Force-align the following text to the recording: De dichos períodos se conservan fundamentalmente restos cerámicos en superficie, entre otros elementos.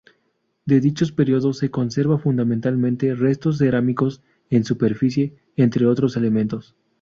De 0.65 0.79
dichos 0.81 1.11
períodos 1.11 1.59
se 1.59 1.69
conservan 1.69 2.19
fundamentalmente 2.19 3.13
restos 3.13 3.59
cerámicos 3.59 4.23
en 4.49 4.63
superficie, 4.65 5.35
entre 5.55 5.85
otros 5.85 6.17
elementos. 6.17 6.75